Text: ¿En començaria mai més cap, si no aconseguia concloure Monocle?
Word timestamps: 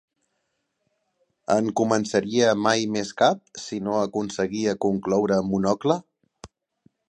¿En 1.55 1.67
començaria 1.81 2.49
mai 2.69 2.87
més 2.95 3.13
cap, 3.21 3.45
si 3.67 3.81
no 3.89 4.01
aconseguia 4.07 4.77
concloure 4.89 5.41
Monocle? 5.53 6.03